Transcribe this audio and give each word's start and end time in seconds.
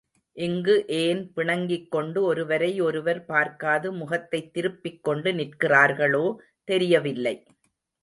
இங்கு 0.37 0.85
ஏன் 0.87 1.33
பிணங்கிக் 1.33 1.91
கொண்டு 1.91 2.23
ஒருவரை 2.23 2.81
ஒருவர் 2.81 3.25
பார்க்காது 3.25 3.93
முகத்தைத் 3.93 4.53
திருப்பிக் 4.53 5.03
கொண்டு 5.03 5.31
நிற்கிறார்களோ 5.33 6.35
தெரியவில்லை. 6.63 7.43